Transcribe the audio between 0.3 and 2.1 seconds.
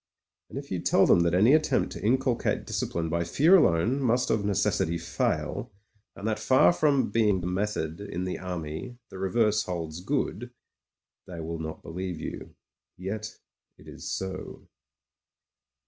And if you tell them that any attempt to